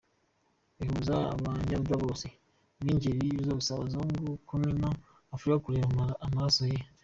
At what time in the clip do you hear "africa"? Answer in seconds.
5.35-5.65